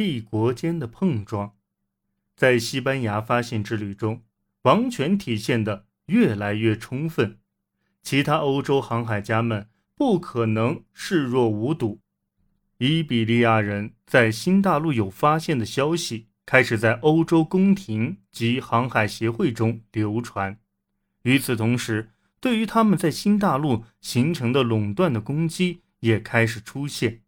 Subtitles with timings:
[0.00, 1.52] 帝国间的碰撞。
[2.34, 4.22] 在西班牙发现之旅中，
[4.62, 7.36] 王权体现的越来越充分，
[8.02, 12.00] 其他欧洲航海家们不可能视若无睹。
[12.78, 20.58] 伊比利亚人在新大陆有发现的消息开始在欧洲宫廷及航海协会中流传。
[21.24, 22.08] 与此同时，
[22.40, 27.20] 对于他们在新大陆形成的垄断的攻击也开始出现。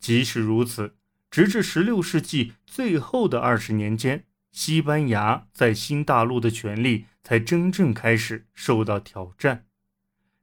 [0.00, 0.96] 即使如此，
[1.30, 9.66] 直至16世纪最后的二十年间，西班牙在新大陆的权力才真正开始受到挑战。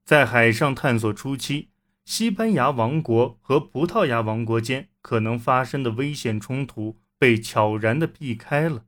[0.06, 1.70] 在海上探索初期，
[2.06, 8.86] 西班牙王国和葡萄牙王国间可能发生的危险冲突被悄然地避开了。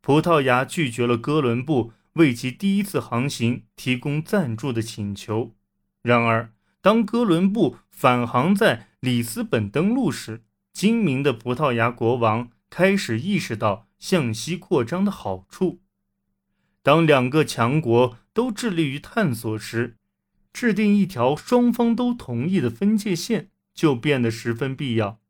[0.00, 5.54] 葡萄牙拒绝了哥伦布为其第一次航行提供赞助的请求。
[6.02, 6.52] 然而，
[6.82, 10.42] 当哥伦布返航在里斯本登陆时，
[10.74, 15.80] 精明的葡萄牙国王开始意识到向西扩张的好处。
[16.82, 19.96] 当两个强国都致力于探索时，
[20.52, 25.20] 制定一条双方都同意的分界线就变得十分必要。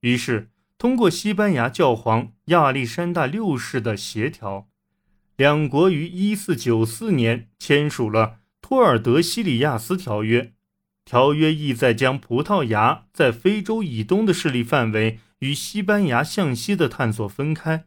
[0.00, 4.68] 于是，通过西班牙教皇亚历山大六世的协调，
[5.36, 8.26] 两国于1494年签署了
[8.62, 10.40] 《托尔德西里亚斯条约》。
[11.04, 17.84] 条约意在将葡萄牙在非洲以东的势力范围与西班牙向西的探索分开。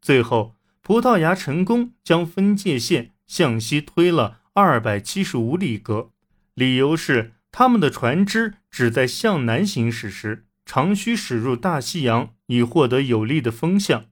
[0.00, 6.10] 最后，葡萄牙成功将分界线向西推了二百七十五里格。
[6.54, 14.06] 理由是，他们的船只只在向南行驶时，常需驶入大西洋，以获得有利的风向。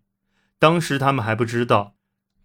[0.58, 1.94] 当时他们还不知道，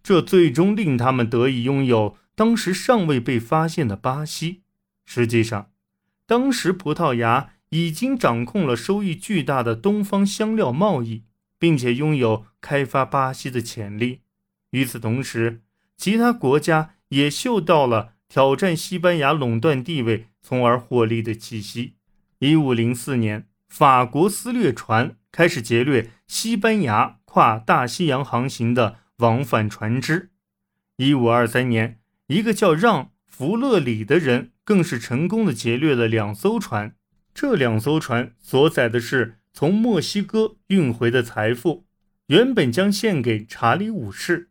[0.02, 4.62] 这最终令他们得以拥有当时尚未被发现的巴西。
[5.04, 5.70] 实际上，
[6.26, 11.24] 当时葡萄牙已经掌控了收益巨大的东方香料贸易，
[11.58, 14.20] 并且拥有开发巴西的潜力。
[14.70, 15.62] 与此同时，
[15.96, 18.14] 其他国家也嗅到了。
[18.26, 21.94] 挑战西班牙垄断地位，从而获利的气息。
[22.40, 30.30] 一五零四年，法国私掠船开始劫掠西班牙跨大西洋航行的往返船只。
[30.96, 36.94] 一五二三年，一个叫让·弗勒里的人更是成功的劫掠了两艘船。
[37.32, 41.86] 这两艘船所载的是从墨西哥运回的财富，
[42.26, 44.50] 原本将献给查理五世。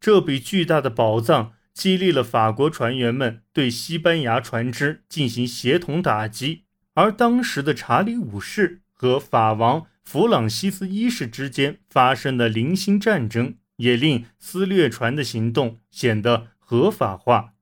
[0.00, 1.52] 这笔巨大的宝藏。
[1.72, 17.54] 激励了法国船员们对西班牙船只进行协同打击，而当时的查理五世和法王弗朗西斯一世之间发生的零星战争，也令私掠船的行动显得合法化。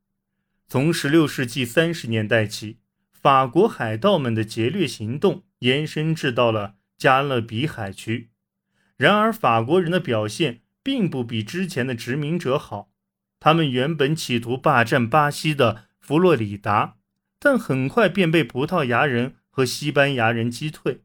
[0.70, 2.76] 从16世纪30年代起，
[3.10, 8.28] 法国海盗们的劫掠行动延伸至到了加勒比海区。
[8.98, 12.90] 然而，法国人的表现并不比之前的殖民者好。
[13.40, 16.96] 他们原本企图霸占巴西的佛罗里达，
[17.38, 21.04] 但很快便被葡萄牙人和西班牙人击退。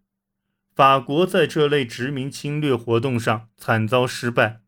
[0.76, 4.60] 法国在这类殖民侵略活动上惨遭失败，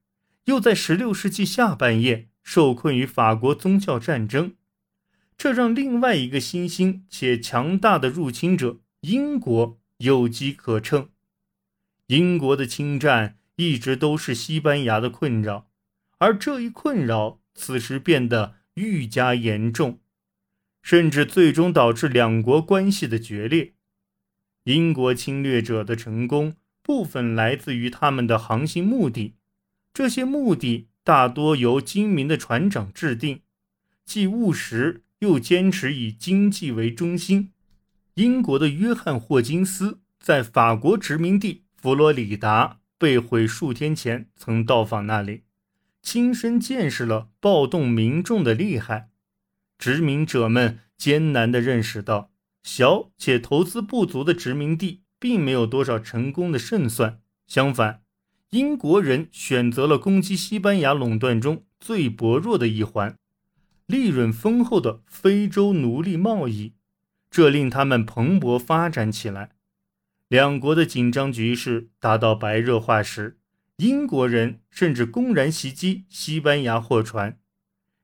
[0.45, 4.53] 又在16世纪下半叶受困于法国宗教战争，
[5.38, 11.09] 这让另外一个新兴且强大的入侵者英国有机可乘。
[12.07, 15.69] 英国的侵占一直都是西班牙的困扰，
[16.18, 17.41] 而这一困扰。
[17.57, 20.00] 此时变得愈加严重，
[20.81, 23.75] 甚至最终导致两国关系的决裂。
[24.66, 29.35] 英国侵略者的成功部分来自于他们的航行目的，
[29.94, 33.44] 这些目的大多由精明的船长制定，
[34.03, 37.51] 既务实又坚持以经济为中心。
[38.15, 45.43] 英国的约翰霍金斯在法国殖民地佛罗里达被毁数天前曾到访那里。
[46.01, 49.09] 亲身见识了暴动民众的厉害，
[49.77, 57.19] 殖民者们艰难地认识到，小且投资不足的殖民地并没有多少成功的胜算。
[57.47, 58.01] 相反，
[58.51, 63.18] 英国人选择了攻击西班牙垄断中最薄弱的一环——
[63.85, 66.73] 利润丰厚的非洲奴隶贸易，
[67.29, 69.51] 这令他们蓬勃发展起来。
[70.27, 73.39] 两国的紧张局势达到白热化时。
[73.77, 77.37] 英国人甚至公然袭击西班牙货船，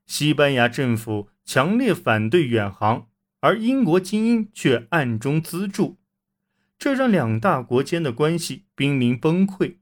[0.05, 3.07] 西班牙政府强烈反对远航，
[3.39, 5.97] 而英国精英却暗中资助，
[6.77, 9.77] 这让两大国间的关系濒临崩溃。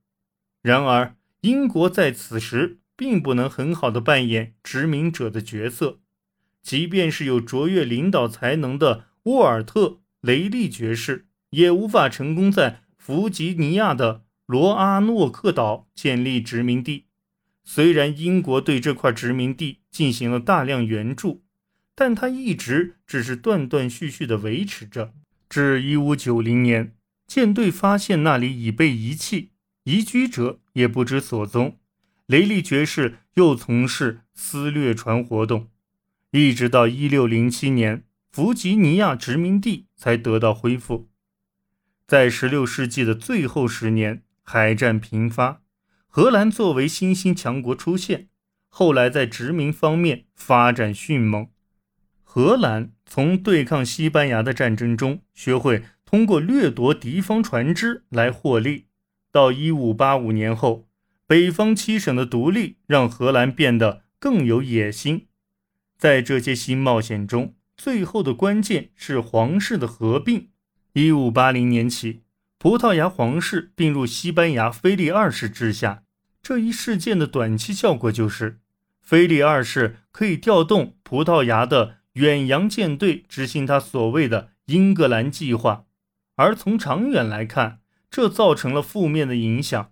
[0.62, 6.02] 然而，英国在此时并不能很好的扮演殖民者的角色，
[6.62, 9.88] 即便是有卓越领导才能的沃尔特·
[10.20, 14.26] 雷利爵士，也无法成功在弗吉尼亚的。
[14.46, 17.06] 罗阿诺克岛建立殖民地。
[17.64, 21.46] 虽然英国对这块殖民地进行了大量援助，
[21.96, 25.14] 但它一直只是断断续续地维持着。
[25.48, 29.52] 至1590年，舰队发现那里已被遗弃，
[29.86, 31.78] 移居者也不知所踪。
[32.30, 35.70] 雷利爵士又从事私掠船活动，
[36.30, 41.10] 一直到1607年，弗吉尼亚殖民地才得到恢复。
[42.06, 45.64] 在16世纪的最后十年，海战频发，
[46.06, 48.28] 荷兰作为新兴强国出现，
[48.68, 51.48] 后来在殖民方面发展迅猛。
[52.22, 58.86] 荷兰从对抗西班牙的战争中学会通过掠夺敌方船只来获利。
[59.32, 60.89] 到1585年后，
[61.30, 65.28] 北方七省的独立让荷兰变得更有野心。
[65.96, 70.50] 在这些新冒险中，最后的关键是皇室的合并。
[70.96, 72.24] 1580年起，
[72.58, 76.02] 葡萄牙皇室并入西班牙菲利二世治下。
[76.42, 78.62] 这一事件的短期效果就是，
[79.00, 81.98] 菲利二世可以调动葡萄牙的。
[82.14, 85.86] 远洋舰队执行他所谓的“英格兰计划”，
[86.38, 89.92] 而从长远来看，这造成了负面的影响。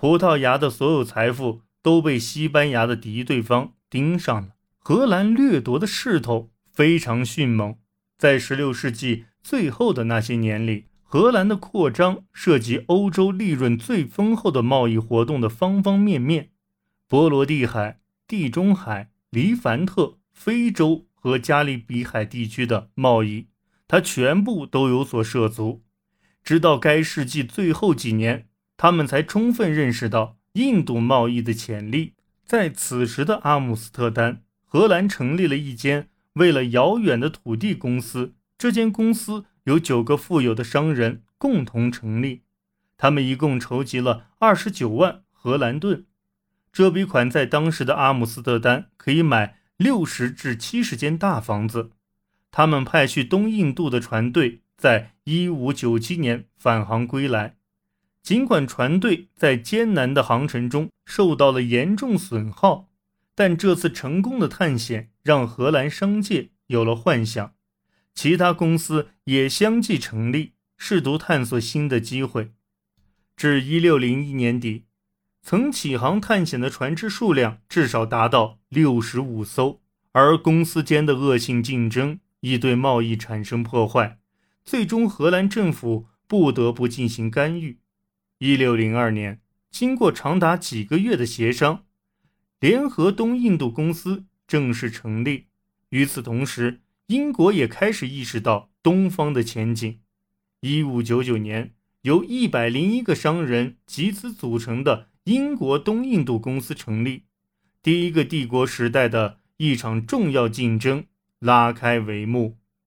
[0.00, 4.54] 葡萄牙的所有财富都被西班牙的敌对方盯上了。
[4.78, 7.76] 荷兰掠夺的势头非常迅猛。
[8.16, 16.48] 在16世纪最后的那些年里，荷兰的扩张涉及欧洲利润最丰厚的贸易活动的方方面面：
[17.06, 21.04] 波罗的海、地中海、黎凡特、非洲。
[21.22, 23.48] 和加利比海地区的贸易，
[23.86, 25.82] 他全部都有所涉足。
[26.42, 28.48] 直到该世纪最后几年，
[28.82, 32.14] 他们才充分认识到印度贸易的潜力。
[32.46, 38.32] 在此时的阿姆斯特丹，荷兰成立了一间为了遥远的土地公司。
[38.56, 42.40] 这间公司由九个富有的商人共同成立，
[42.96, 46.06] 他们一共筹集了二十九万荷兰盾。
[46.72, 49.58] 这笔款在当时的阿姆斯特丹可以买。
[49.76, 51.92] 六十至七十间大房子，
[52.50, 57.56] 他们派去东印度的船队在一五九七年返航归来。
[58.22, 62.88] 尽管船队在艰难的航程中受到了严重损耗，
[63.34, 67.54] 但这次成功的探险让荷兰商界有了幻想，
[68.14, 72.52] 其他公司也相继成立，试图探索新的机会。
[73.36, 74.84] 至一六零一年底。
[75.42, 79.80] 曾起航探险的船只数量至少达到六十五艘，
[80.12, 84.18] 而公司间的恶性竞争已对贸易产生破坏，
[84.66, 87.78] 最终荷兰政府不得不进行干预。
[88.42, 89.38] 一六零二年，
[89.70, 91.84] 经过长达几个月的协商，
[92.58, 95.48] 联合东印度公司正式成立。
[95.90, 100.00] 与此同时，英国也开始意识到东方的前景。
[100.62, 105.08] 一五九九年，由一百零一个商人集资组成的。
[105.24, 107.24] 英国东印度公司成立，
[107.82, 111.04] 第一个帝国时代的一场重要竞争
[111.38, 112.56] 拉开帷幕。